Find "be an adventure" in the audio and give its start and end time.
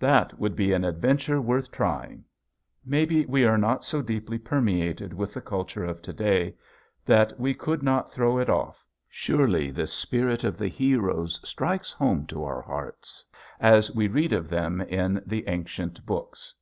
0.56-1.40